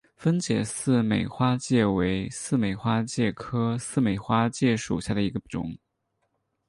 [0.17, 5.77] 分解似美花介为似美花介科似美花介属下的一个种。